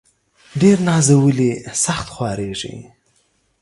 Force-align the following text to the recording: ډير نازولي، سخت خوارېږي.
ډير 0.61 0.77
نازولي، 0.87 1.51
سخت 1.85 2.07
خوارېږي. 2.13 2.75